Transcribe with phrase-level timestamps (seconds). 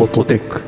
[0.00, 0.62] フォトテック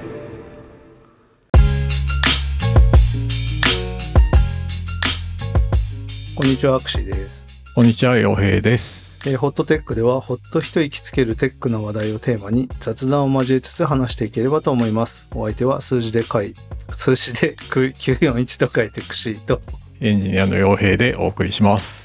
[6.37, 7.47] こんにちは、アクシーです。
[7.75, 9.23] こんにちは、洋平です。
[9.25, 15.27] えーホットテックでは、ほっと一息つけるテックの話題をテーマに雑談を交えつつ話していければと思います。
[15.35, 16.55] お相手は数字で書い、
[16.95, 19.63] 数字で941と書いてクシーと、
[20.03, 22.02] エンジニアの洋平でお送りします。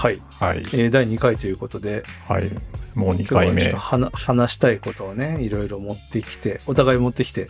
[0.00, 0.60] はい、はい。
[0.60, 2.44] えー第2回ということで、はい。
[2.94, 7.48] もう2今日はちょっ回目話したいことをね、いろいろ持ってきて、お互い持ってきて、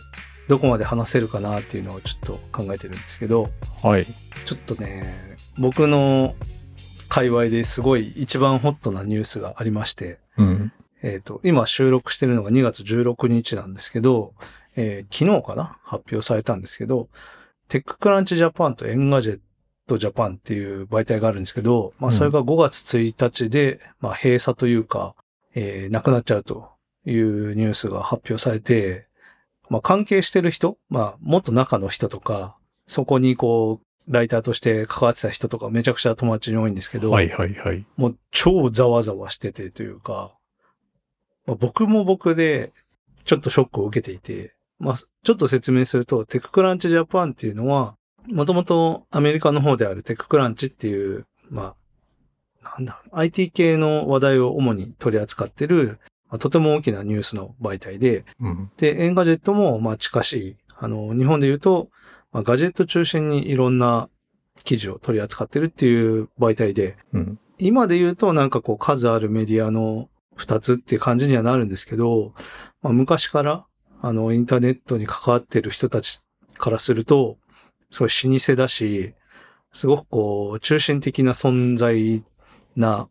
[0.49, 3.51] どこまで話せるかなっていうのをちょっと考えてるんですけど、
[3.81, 4.05] はい。
[4.45, 6.35] ちょっとね、僕の
[7.07, 10.73] 界隈ですごい一番ホットなニュースがありまして、うん。
[11.03, 14.33] えっ、と、今収録してるのが2月16日なんですけど、
[14.75, 15.79] えー昨日かな？
[15.83, 17.07] 発表されたんですけど、
[17.69, 25.15] TechCrunch Japan と Engadget Japan っていう媒体があるんですけど、まあうんそれが5月1日で、まあ閉鎖というか、
[25.55, 26.69] えーなくなっちゃうと
[27.05, 29.07] いうニュースが発表されて、
[29.69, 32.57] まあ関係してる人、まあもっと中の人とか、
[32.87, 37.85] そこにこう、ライターとして関わってた人とかめちゃくちゃ友達に多いんですけど、はいはいはい。
[37.97, 40.33] もう超ざわざわしててというか、
[41.45, 42.73] まあ、僕も僕で
[43.25, 47.95] ちょっとショックを受けていて、まあ、ちょっと説明すると、テッククランチジャパンっていうのは、
[48.27, 51.75] もともとアメリカの方であるテッククランチっていう、ま
[52.63, 58.71] あ、なんだろう、IT 系の話題を主に取り扱ってる、まあ、とても大きなニュースの媒体で、うん。
[58.77, 60.55] で、 Engadget も、まあ、近しい。
[60.77, 61.89] あの、日本で言うと、
[62.31, 64.09] まあ、ガジェット中心にいろんな
[64.63, 67.39] 記事を取り扱ってるっていう媒体で、うん。
[67.57, 72.33] 今で言うとなんかこう数あるメディアの二つっていう感じにはなるんですけど、
[72.81, 73.65] まあ、昔から
[74.01, 76.21] あのインターネットに関わってる人たち
[76.57, 77.37] からすると、
[77.91, 79.13] すごい老舗だし、
[79.73, 82.23] すごくこう中心的な存在
[82.75, 83.07] な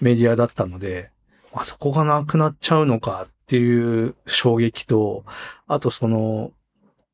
[0.00, 1.10] メディアだったので、
[1.52, 5.24] まあ、そこがなくなっちゃうのかっていう衝撃と、
[5.66, 6.52] あとその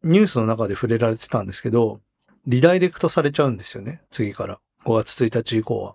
[0.04, 2.00] ニュースの中で触れられてたんですけど、
[2.46, 4.60] リダイレクトされちゃうんですよね、次から。
[4.84, 5.94] 5月1日以降は。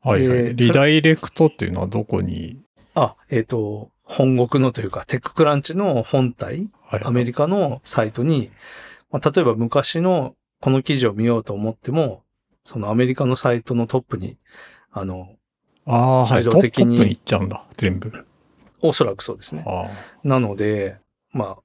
[0.00, 0.38] はいはい。
[0.38, 2.60] えーリダイレクトっていうのはどこに？
[2.94, 7.00] あ、えっ、と、本国のというか、テッククランチの本体、はい。
[7.04, 8.50] アメリカのサイトに、
[9.10, 12.22] まあ、例えば昔のこの記事を見ようと思っても、
[12.64, 14.38] そのアメリカのサイトのトップに、
[14.92, 15.34] あの、
[15.86, 16.36] ああ、はい。
[16.38, 17.66] 自動的にトップに行っちゃうんだ。
[17.76, 18.12] 全部。
[18.80, 19.64] おそらくそうですね。
[19.66, 19.90] あ
[20.22, 21.00] なので、
[21.32, 21.62] まあ、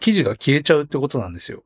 [0.00, 1.64] 記事が消えちゃうってことなんですよ。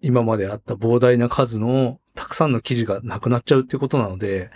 [0.00, 4.50] 今まであった膨大な数のたくさんの記事がなくなっちゃうってことなので、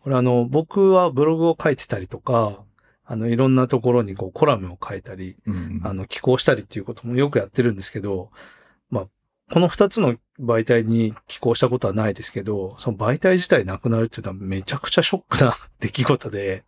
[0.00, 2.62] これあの、僕はブログを書いてたりとか、
[3.06, 5.50] あの、いろんなところにこうコラムを書いたり、あ。
[5.50, 5.80] うん。
[5.82, 8.30] あの、寄稿したりっていうこともよくやってるんですけど、
[8.90, 9.08] まあ、
[9.52, 16.64] この二つの媒体に寄稿したことはないですけど、その媒体自体なくなるっていうのはめちゃくちゃショックな出来事で、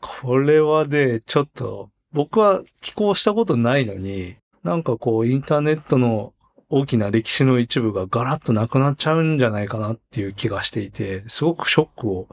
[0.00, 6.32] これはね、ちょっと、僕は寄稿したことないのに、なんかこう、インターネットの
[6.70, 12.28] 大きな歴史の一部がガラッとなくなっちゃうんじゃないかなっていう気がしていて、すごくショックを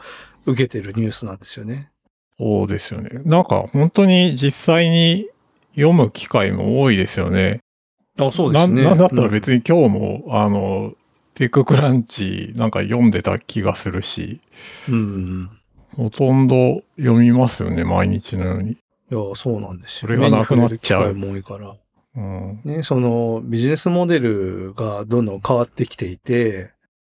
[0.45, 1.91] 受けてるニュースなんですよね。
[2.40, 3.22] そうですよね。
[3.25, 5.28] なんか本当に実際に
[5.75, 7.59] 読む機会も多いですよね。
[8.17, 8.83] あ、そうですね。
[8.83, 10.94] なんなんだったらうん別に今日も、あの、
[11.33, 14.41] テッククランチなんか読んでた気がするし、
[14.89, 15.49] うん。
[15.95, 18.72] ほとんど読みますよね、毎日のように。
[18.72, 18.75] い
[19.09, 19.99] や、そうなんですよ。
[20.01, 21.75] それがなくなっちゃうも多いから。
[22.16, 22.61] うん。
[22.63, 26.72] ね、そのビジネスモデルがどんどん変わってきていて、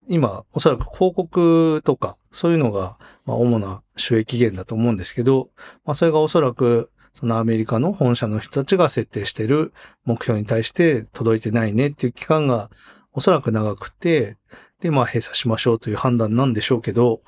[0.08, 5.48] 今、おそらく広告とか、そういうのが、まあ、主な収益源だと思うんですけど、
[5.84, 9.72] まあ、それがおそらく、そのアメリカの本社の人たちが設定している
[10.04, 12.70] 目標に対して届いてないねっていう期間が
[13.12, 14.36] おそらく長くて、
[14.80, 17.22] で、まあ閉鎖しましょうという判断なんでしょうけど、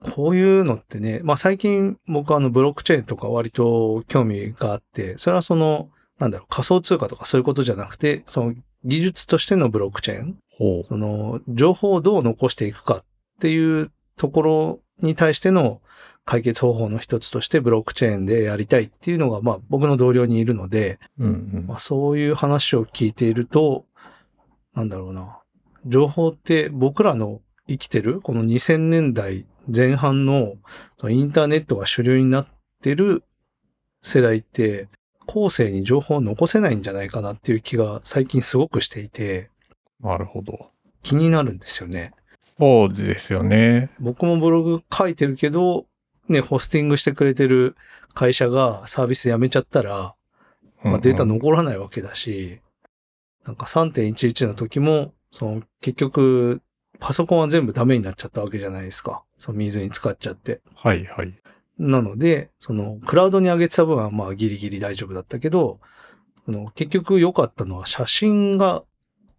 [0.00, 5.88] こういうのってね、まあ最近僕はあのブロックチェーンとか割と興味があって、それはその
[6.18, 10.38] なんだろう、仮想通貨とかそういうことじゃなくて、その技術としてのブロックチェーン。
[10.88, 13.04] その情報をどう残していくかっ
[13.40, 15.82] ていうところに対しての
[16.26, 21.30] 解決方法の一つとしてブロックチェーンでやりたいっていうのが、まあ僕の同僚にいるので、うんう
[21.60, 23.86] んまあそういう話を聞いていると、
[24.74, 25.38] なんだろうな、
[25.86, 30.54] 情報って僕らの生きてるこの2000年代前半の
[31.08, 32.46] インターネットが主流になっ
[32.82, 33.22] てる
[34.02, 34.88] 世代って、
[35.26, 39.50] 後世に情報を残せないんじゃないかなっていう気が最近すごくしていて、
[40.00, 40.70] なるほど。
[41.02, 42.12] 気になるんですよね。
[42.58, 43.90] そうですよね。
[44.00, 45.86] 僕もブログ書いてるけど、
[46.28, 47.76] ね、ホスティングしてくれてる
[48.14, 50.14] 会社がサービスやめちゃったら、
[50.82, 52.60] まあ、データ残らないわけだし、
[53.44, 56.62] なんか3.11の時も、その結局、
[56.98, 59.22] パソコンは全部ダメになっちゃったわけじゃないですか。
[59.38, 60.60] その水に使っちゃって。
[60.74, 61.34] はいはい。
[61.78, 65.80] なので、そのクラウドに上げてた分はまあギリギリ大丈夫だったけど、
[66.46, 68.82] その結局良かったのは写真が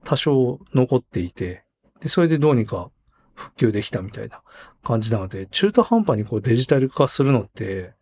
[0.04, 1.64] 多少残っていて、
[2.00, 2.92] で、それでどうにか
[3.38, 4.42] 復旧できたみたいな
[4.84, 7.94] 感じなので、中途半端にこうデジタル化するのって、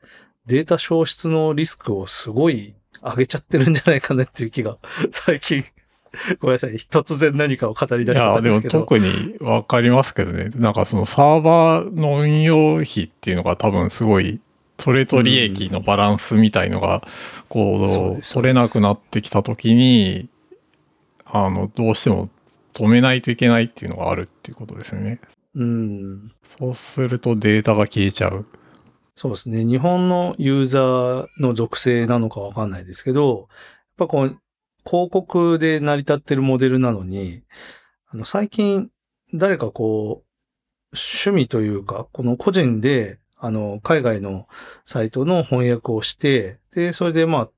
[0.48, 2.74] データ消失のリスクをすごい
[3.04, 4.78] 上げちゃってるんじゃないかなっていう気が、
[5.12, 5.66] 最近、
[6.40, 8.80] ごめんなさい、突然何かを語りい出したんですけど。
[8.80, 10.50] 特にわかりますけどね。
[10.56, 14.40] なんかそのサーバーの運用費っていうのが多分すごい、
[14.80, 17.06] それと利益のバランスみたいのが、
[17.50, 20.30] こう、取れなくなってきたときに、
[21.26, 22.30] あの、どうしても
[22.76, 25.20] 止めないといけないっていうのがあるっていうことですよね。
[25.56, 26.32] うん。
[26.60, 28.46] そうするとデータが消えちゃう。
[29.16, 29.64] そうですね。
[29.64, 33.48] 日本のユーザーの属性なのかわかんないですけど、やっ
[33.98, 34.38] ぱこう、
[34.86, 37.44] 広告で成り立ってるモデルなのに、
[38.08, 38.90] あの、最近、
[39.34, 40.26] 誰かこう、
[40.94, 44.48] 趣味というか、この個人で、あの、海外の
[44.84, 47.50] サイトの翻訳をして、で、それでまあ、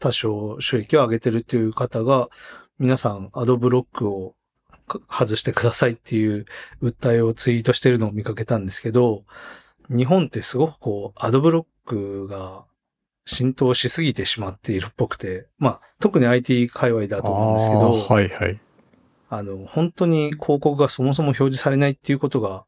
[0.00, 2.30] 多少収益を上げてるっていう方が、
[2.78, 4.34] 皆さん、アドブロックをか
[5.08, 6.46] 外してくださいっていう
[6.82, 9.24] 訴えをツイートしてるのを見かけたんですけど、
[9.88, 12.64] 日本ってすごくこう、アドブロックが
[13.24, 18.60] 浸透しすぎてしまっているっぽくて、まあ、特に IT 界隈だと思うんですけど、はいはい。
[19.28, 22.64] あの、本当に広告がそもそも表示されないっていうことが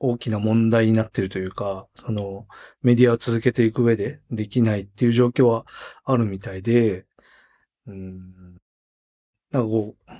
[0.00, 2.46] 大きな問題になってるというか、その
[2.82, 5.64] メディアを続けていく上でできないっていう状況は
[6.04, 7.06] あるみたいで、
[7.86, 8.56] うん、
[9.52, 10.12] なんかこう、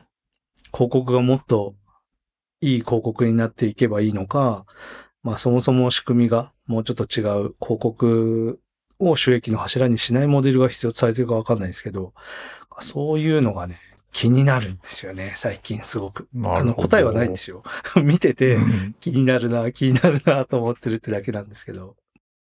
[0.73, 1.75] 広告がもっと
[2.61, 4.65] いい広告になっていけばいいのか、
[5.23, 8.61] まあそもそも仕組みがもうちょっと違う広告
[8.99, 12.15] を収益の柱にしないモデルが必要とされてるかわかんないですけど、
[12.81, 13.79] そういうのがね、
[14.13, 16.29] 気になるんですよね、最近すごく。
[16.45, 17.63] あの、答えはないんですよ。
[18.03, 21.97] 見ててうん気になるな、気になるなと思ってるってだけなんですけど。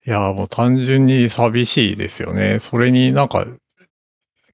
[0.06, 2.60] いや、もう単純に寂しいですよね。
[2.60, 3.46] それになんか、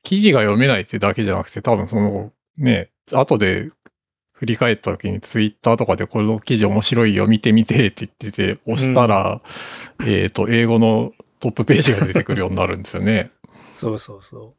[0.01, 3.69] 記事が読めないっていうだけじゃなくて、多分その、ね、後で
[4.33, 9.41] 振り返った時にツイッターとかでこの記事面白いよ、見てみてって言ってて、押したら、
[10.05, 13.31] えっと、英語のトップページが出てくるようになるんですよね。
[13.73, 14.53] そうそうそ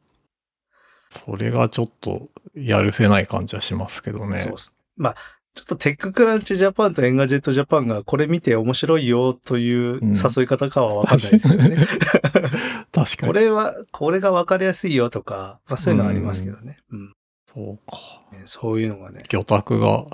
[1.24, 4.30] それがちょっとやるせない感じはしますけどう。
[4.30, 4.40] ね。
[4.40, 4.74] そうっす。
[4.96, 5.16] まあ、
[5.54, 11.86] ちょっと TechCrunch Japan と Engadget Japan がこれ見て面白いよといううん誘い方かはわかんないですけどね。
[12.92, 13.26] 確かに。
[13.26, 16.78] これは、これがわかりやすいよとか、まあそういうのはありますけどね。
[16.92, 17.14] うん。
[17.56, 18.22] そうか。
[18.32, 19.22] ねそういうのがね。
[19.30, 20.04] 魚拓が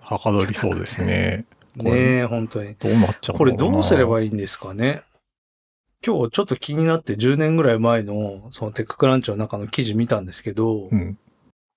[0.00, 1.46] はかどりそうですね。
[1.76, 1.90] ね
[2.22, 2.74] え、本当に。
[2.74, 5.02] どうなっちゃうこれどうすればいいんですかね
[6.04, 11.18] 今日ちょっと気になって10年ぐらい前のそのテッククランチの中の記事見たんですけど、うん。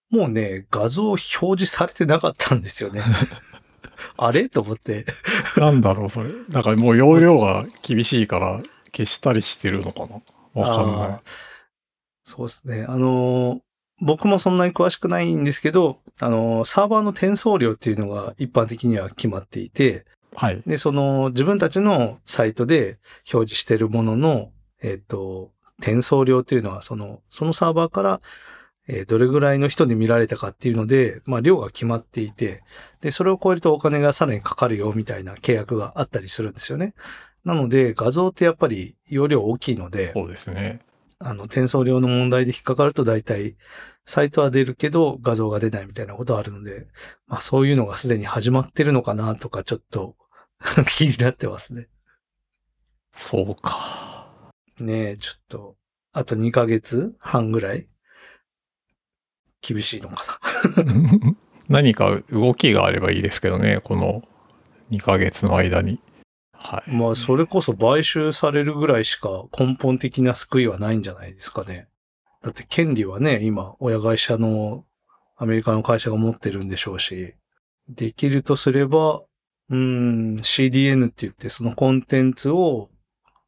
[0.10, 3.04] もうね、画像表示されてなかったんですよね。
[4.18, 4.50] あれ？
[4.50, 5.06] と思って。
[5.56, 6.32] なんだろう、それ。
[6.50, 10.62] だからもう容量が厳しいから消したりしてるのかな？
[10.62, 11.20] わかんない。
[12.24, 12.86] そうですね。
[12.88, 13.69] あのー
[14.02, 20.06] 僕もそんなに詳しくないんですけど、あのーサーバーの転送量っていうのが一般的には決まっていて、
[20.36, 20.62] はい。
[20.66, 23.00] で、その自分たちのサイトで
[23.32, 24.52] 表示しているものの、
[24.82, 28.22] えっ、と、転送量っていうのは、その、そのサーバーから、
[28.88, 32.64] えーどれぐらいの人に見られたかっていうので、まあ、量が決まっていて、
[33.02, 36.94] で、それを超えるとお金がさらにかかるよみたいな契約があったりするんですよね。
[37.46, 40.82] なので、画像ってやっぱり容量大きいので、そうですね。
[41.20, 43.56] あの、転送量の問題で引っかかると大体、
[44.06, 46.88] サイトは出るけど画像が出ないみたいなことはあるので、
[47.28, 50.16] まあそういうのがすでに始まってるのかなとかちょっと
[50.98, 51.90] 気になってますね。
[53.12, 54.30] そうか。
[54.80, 55.76] ねえ、ちょっと、
[56.14, 57.88] あと2ヶ月半ぐらい？
[59.62, 60.40] 厳しいのか
[61.68, 64.24] 何か動きがあればいいですけどね、この
[64.90, 66.00] 2ヶ月の間に。
[66.60, 66.92] はい。
[66.92, 66.98] な。
[66.98, 71.88] まあそれこそ買収されるぐらいしか根本的な救いはないんじゃないですかね。
[72.44, 74.86] だって権利はね、今親会社の
[75.38, 77.34] アメリカの会社が持ってるんでしょうし、
[77.88, 79.22] できるとすれば、
[79.70, 82.90] うーん、CDN って言ってそのコンテンツを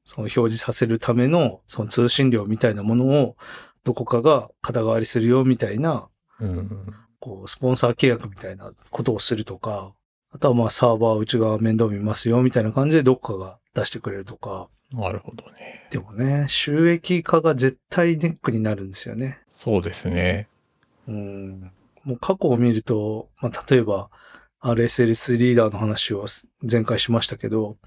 [0.05, 3.35] その表示させるためのその通信量みたいなものを
[3.83, 6.07] どこかが肩代わりするよみたいな
[6.41, 6.95] うん。
[7.19, 9.93] こう、スポンサー契約みたいなことをするとか、
[10.31, 14.69] あとはまあサーバーうちが面倒見ますよみたいな感じでどっかが出してくれるとか。
[14.91, 15.87] なるほどね。
[15.91, 19.39] でもね、収益化が絶対ネックになるんですよね。
[19.53, 20.47] そうですね。
[21.07, 21.71] うん。
[22.03, 24.09] もう過去を見ると、まあ例えば
[24.61, 26.25] RSLS リーダーの話を
[26.69, 27.77] 前回しましたけど、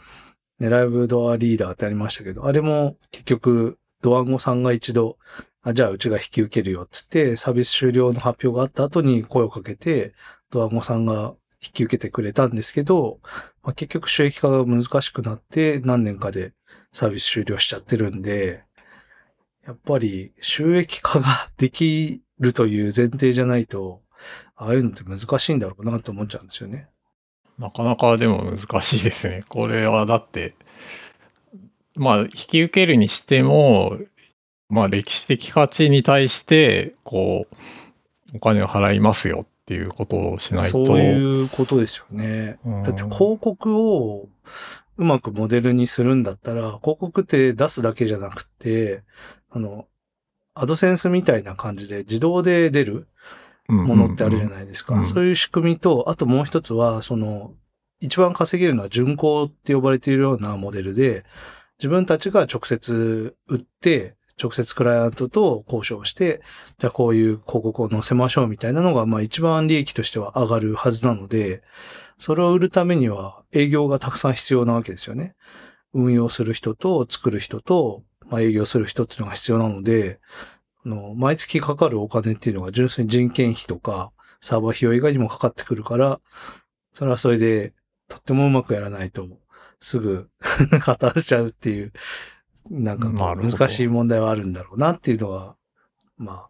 [0.58, 5.16] ね、ライブドアリーダーってありましたけど、あれも結局ドワンゴさんが一度、
[5.62, 10.14] あ、じゃあうちが引き受けるよっつって、サービス終了の発表があった後に声をかけて、
[10.50, 13.20] ドワンゴさんが引き受けてくれたんですけど、
[13.62, 16.52] まあ、結局収益化が難しくなって何年かで
[16.92, 18.64] サービス終了しちゃってるんで、
[19.66, 24.02] やっぱり収益化ができるという前提じゃないと、
[24.56, 26.88] ああいうのって難しいんだろうなと思っちゃうんですよね。
[27.58, 29.44] なかなかでも難しいですね。
[29.48, 30.54] これはだって、
[31.96, 33.98] まあ、引き受けるにしても、
[34.68, 37.56] まあ、歴史的価値に対して、こう、
[38.36, 40.84] お金を払いますよっていうことをしないと。
[40.84, 42.58] そういうことですよね。
[42.66, 44.28] うんだって広告を
[44.98, 49.02] うまくモデルにするんだったら、広告って出すだけじゃなくて、
[49.50, 49.86] あの、
[50.54, 53.08] アドセンスみたいな感じで自動で出る
[53.68, 54.94] ものってあるじゃいないですか。
[54.96, 57.54] うんそういう仕組みと、あともう一つは、その、
[58.00, 61.24] 一番稼げるのは巡行って呼ばれているようなモデルで、
[61.78, 66.42] 自分たちが直接売って、直接クライアントと交渉して、
[66.78, 71.62] じゃあこういう広告を載せましょうみたいなのが、まあ一番利益としては上がるはずなので、
[72.18, 75.34] それを売るためには営業がたくさん必要なわけですよね。
[75.92, 80.20] 運用する人と作る人と、まあ、営業する人っていうのが必要なので、
[80.84, 86.20] あの、毎月かかるお金っていうのが純粋に人件費とかサーバー費用以外にもかかってくるから、
[86.92, 87.72] それはそれで
[88.08, 89.26] とってもうまくやらないと
[89.80, 91.92] すぐ 破綻しちゃうっていう、
[92.70, 95.56] なんか難しい問題はあるんだろうなっていうのは、
[96.16, 96.46] ま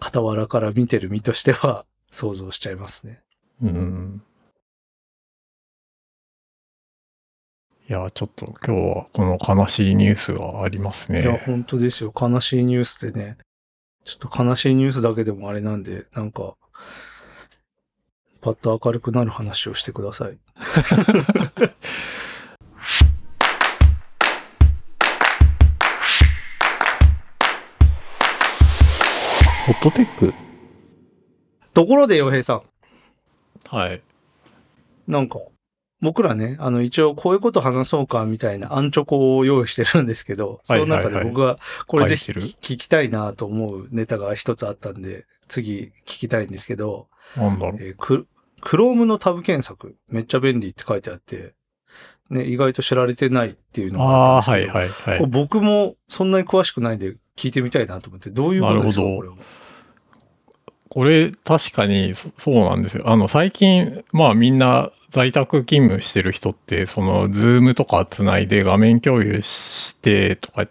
[0.00, 3.20] あ、傍らから見てる身としては想像しちゃいますね。
[3.62, 4.22] うん。
[7.88, 11.42] いや、ちょっと今日はこの悲しいニュースがありますいや、ね。
[11.46, 12.12] 本当ですよ。
[12.18, 13.38] 悲しいニュースでね。
[14.04, 16.56] ちょっと悲しいニュースだけでもあれなんで、なんか、
[18.40, 20.38] パッと明るくなる話をしてください。
[29.82, 30.32] ットテック？
[31.74, 32.62] ところで、洋平さん。
[33.68, 34.00] はい。
[35.08, 35.40] なんか、
[36.00, 47.76] 僕らね、あの、一応こういうこと話そうかみたいなアンチョコを用意してるんですけど、その中で僕はこれぜひ聞きたいなと思うネタが一つあったんで、次聞きたいんですけど、なんだろう。
[47.80, 48.26] えーク、
[48.60, 51.54] Chrome のタブ検索、めっちゃ便利って書いてあって、
[52.30, 55.26] ね、意外と知られてないっていうのがああ、はいはいはい。
[55.28, 59.02] 僕もそんなに詳しくないんで聞いてみたいなと思って、どういうことですか？
[59.02, 59.34] なるほどこれは。
[60.92, 63.04] これ確かにそそうなんですよ。
[63.06, 70.66] あの最近、まあみんな在宅勤務してる人って、そのズームとかつないで画面共有してとか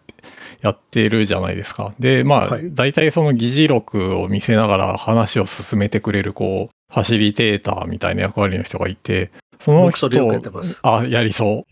[0.61, 1.95] やってるじゃないですか。
[1.99, 10.79] で、まあはい大体その議事録を見せながら話を進めてくれるこう、ファシリテーターみたいな役割の人がいて、その人やってます。
[10.83, 11.65] あ、やりそ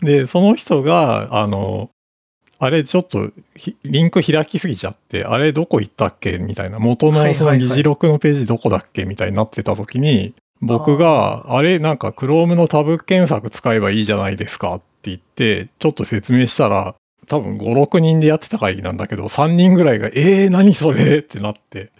[0.00, 0.04] う。
[0.06, 1.90] で、その人が、あの、
[2.64, 16.94] あれちょっとひリンク開きすぎちゃって、あれどこ行ったっけみたいな、元のその議事録のページどこだっけみたいになってた時に、僕が、あれなんか Chrome のタブ検索使えばいいじゃないですかって言って、ちょっと説明したら、
[17.26, 21.90] 多分5、6人でやってた会議なんだけど、3人ぐらいが、えー、何それってなって、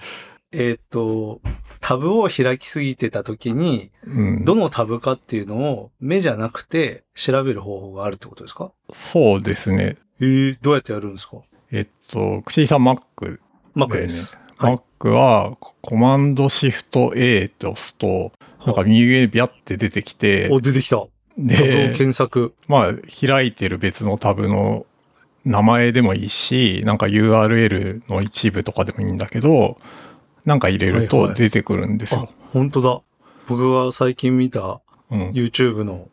[0.53, 1.41] えーっと、
[1.81, 4.45] タブを開きすぎてた時に、うん。
[4.45, 8.71] どのタブかっていうのを目じゃなくて調べる方法があるってことですか？
[8.93, 9.97] そうですね。
[10.21, 11.39] えー、どうやってやるんですか？
[11.71, 13.39] えっと、串井さん Mac
[13.75, 14.33] マックだよねです。。
[14.59, 18.31] はい Mac はコマンドシフト A って押すと、
[18.65, 21.05] なんか右上にビャって出てきて、お、出てきた。
[21.37, 22.55] で、検索。
[22.69, 22.93] まあ、
[23.27, 24.87] 開いてる別のタブの
[25.45, 29.79] 名前でもいいし、なんか URL の一部とかでもいいんだけど、
[30.45, 33.01] なんか入れるはいはいと出てくるんですあよ。、本当だ。
[33.49, 36.09] 僕が最近見たうん、YouTube の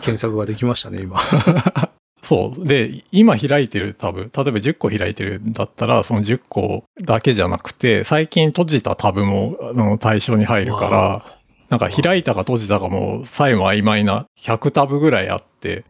[0.00, 1.20] 検索ができましたね、今。
[2.30, 2.64] そう。
[2.64, 15.84] で、今開いてるタブ、例えば10個開いてるんだったら、その10個だけじゃなくて、最近閉じたタブもあの対象に入るから、わなんか開いたか閉じたかも、さえも曖昧な100タブぐらいあって。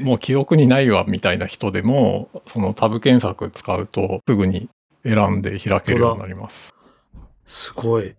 [0.00, 4.68] もう記憶にないわみたいな人でも、そのタブ検索使うとすぐに
[5.04, 6.74] 選んで開けるようになります。
[7.46, 8.14] すごい。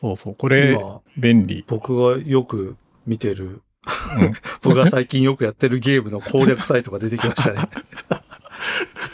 [0.00, 0.34] そうそう。
[0.34, 1.64] これ、今、便利。
[1.68, 2.76] 僕がよく
[3.06, 3.62] 見てる、うん
[4.62, 7.60] 僕が最近よくやってるゲームの攻略サイトが出てきましたね。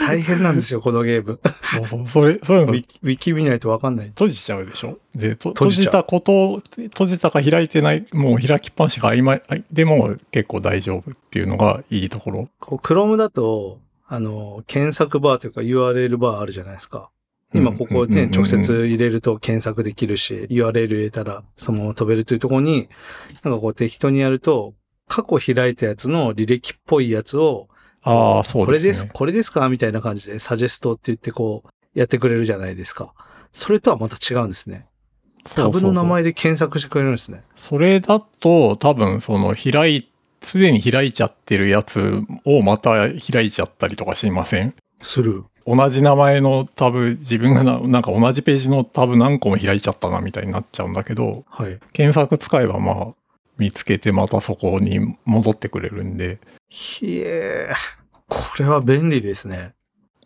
[0.00, 1.40] 大変なんですよ、このゲーム。
[1.62, 2.08] そうそう。
[2.08, 4.08] それ、そういうのウィキ見ないとわかんない。
[4.08, 4.98] 閉じちゃうでしょ？
[5.14, 12.48] で、と閉閉じたこと、閉じたか開いてない、もう開きっぱなしが曖昧でも結構大丈夫っていうのがいいところ。
[12.60, 17.10] こう、Chrome だと、あの、検索バーというか URL バーあるじゃないですか。
[17.54, 22.88] 今ここね、直接入れると検索できるし、URL 入れたらそのまま飛べるというところに、
[23.42, 24.74] なんかこう適当にやると、
[25.06, 27.68] 過去開いたやつの履歴っぽいやつを、
[28.02, 28.66] ああ、そうですね。
[28.66, 33.14] これです、これですかみたいな感じでサジェストって言ってこう、やってくれるじゃないですか。
[33.52, 34.86] それとはまた違うんですね。
[35.54, 37.44] タブの名前で検索してくれるんですね。
[37.54, 40.10] それだと多分その開い、
[40.42, 44.74] すでに開いちゃってるやつをまた開いちゃったりとかしません？
[45.02, 45.44] する。
[45.66, 51.78] 同じ名前のタブ、自分がななんか同じページのタブ何個も開いちゃったなみたいになっちゃうんだけど、はい。
[51.92, 53.14] 検索使えばまあ、
[53.56, 57.70] 見つけてまたそこに戻ってくれるんで、ひえ
[58.28, 59.74] これは便利ですね。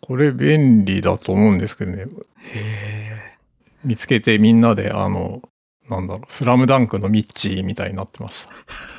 [0.01, 2.07] これ便利だと思うんですけどね、へ
[2.53, 3.37] え。
[3.83, 5.41] 見つけてみんなであの、
[5.89, 8.49] なんだろう、スラムダンクのミッチーみたいになってました。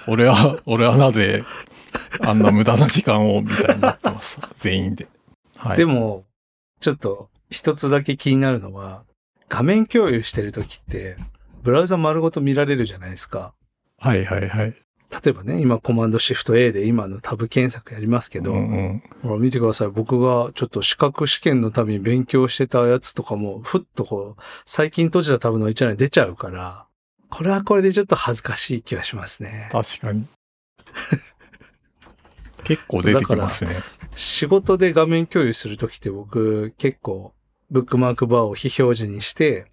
[0.09, 1.45] 俺は、 俺はなぜ
[2.21, 4.49] あんな無駄な時間をみたいになってました。
[4.59, 5.07] 全員で。
[5.57, 5.77] はい。
[5.77, 6.25] でも、
[6.81, 9.05] ちょっと一つだけ気になるのは、
[9.49, 11.17] 画面共有してるときって、
[11.63, 13.53] ブラウザ丸ごと見られるじゃないですか。
[13.99, 14.75] はいはいはい。
[15.11, 19.41] 例えばね、今コマンドシフト A で今のタブ検索やりますけど、うんうん。
[19.41, 19.89] 見てください。
[19.89, 26.87] 僕がちょっと資格試験のために勉強してたやつとかも、ふっとこう、最近閉じたタブの一覧に出ちゃうから、
[27.29, 29.69] これはこれでちょっと恥ずかしい気がしますね。
[29.73, 30.27] 確かに。
[32.71, 33.75] 結構出てきますね。
[34.15, 37.35] 仕事で画面共有するときって僕結構
[37.69, 39.67] ブックマークバーを非表示にして、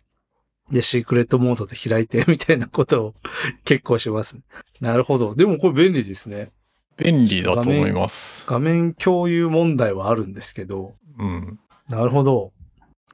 [0.72, 3.14] で、シークレットモードで開いてみたいなことを
[3.66, 4.40] 結構します。
[4.82, 5.36] なるほど。
[5.36, 6.52] でもこれ便利ですね。
[6.98, 8.44] 便利だと思います。
[8.48, 11.60] 画面共有問題はあるんですけど、うん。
[11.88, 12.52] なるほど。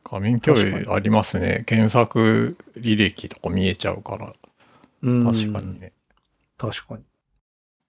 [0.06, 1.64] 画面共有ありますね。
[1.68, 4.34] 検索履歴とか見えちゃうから。
[5.02, 5.80] うん確かに。
[5.80, 5.92] ね。
[6.58, 7.04] 確かに。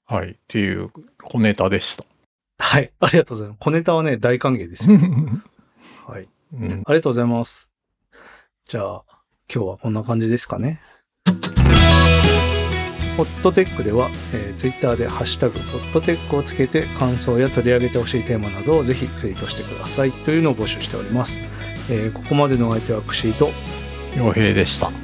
[0.06, 0.32] はい。
[0.32, 0.90] っていう
[1.22, 2.04] 小ネタでした。
[2.58, 2.92] はい。
[3.00, 3.58] ありがとうございます。
[3.60, 4.96] 小ネタはね、大歓迎ですよ。
[6.06, 6.28] はい。
[6.52, 7.70] うん、ありがとうございます。
[8.68, 9.02] じゃあ、
[9.52, 10.80] 今日はこんな感じですかね。
[13.16, 21.38] ホットテックでは、えー、ツイッターでハッシュタグホットテックをつけて感想や取り上げてほしいテーマなどをぜひツイートしてくださいというのを募集しております。
[21.90, 23.50] えーここまでのお相手はクシーと
[24.16, 25.03] 洋平でした。